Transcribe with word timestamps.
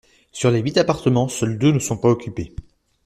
Sur 0.31 0.49
les 0.49 0.61
huit 0.61 0.79
appartements, 0.79 1.27
seuls 1.27 1.59
deux 1.59 1.71
ne 1.71 1.77
sont 1.77 1.95
pas 1.95 2.09
occupés. 2.09 2.55